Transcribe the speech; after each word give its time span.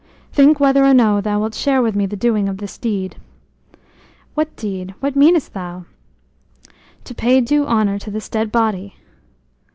"Think 0.31 0.59
whether 0.59 0.83
or 0.83 0.95
no 0.95 1.21
thou 1.21 1.39
wilt 1.39 1.53
share 1.53 1.79
with 1.79 1.95
me 1.95 2.07
the 2.07 2.15
doing 2.15 2.49
of 2.49 2.57
this 2.57 2.75
deed." 2.79 3.17
"What 4.33 4.55
deed? 4.55 4.95
What 4.99 5.15
meanest 5.15 5.53
thou?" 5.53 5.85
"To 7.03 7.13
pay 7.13 7.39
due 7.39 7.67
honor 7.67 7.99
to 7.99 8.09
this 8.09 8.27
dead 8.27 8.51
body." 8.51 8.95